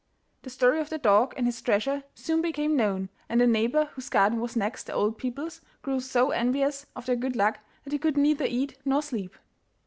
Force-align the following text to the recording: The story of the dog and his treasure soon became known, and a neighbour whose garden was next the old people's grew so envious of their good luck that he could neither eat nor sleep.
The 0.41 0.49
story 0.49 0.79
of 0.79 0.89
the 0.89 0.97
dog 0.97 1.35
and 1.37 1.45
his 1.45 1.61
treasure 1.61 2.03
soon 2.15 2.41
became 2.41 2.75
known, 2.75 3.09
and 3.29 3.39
a 3.39 3.45
neighbour 3.45 3.91
whose 3.93 4.09
garden 4.09 4.39
was 4.39 4.55
next 4.55 4.85
the 4.85 4.93
old 4.93 5.15
people's 5.19 5.61
grew 5.83 5.99
so 5.99 6.31
envious 6.31 6.87
of 6.95 7.05
their 7.05 7.15
good 7.15 7.35
luck 7.35 7.59
that 7.83 7.93
he 7.93 7.99
could 7.99 8.17
neither 8.17 8.45
eat 8.45 8.79
nor 8.83 9.03
sleep. 9.03 9.35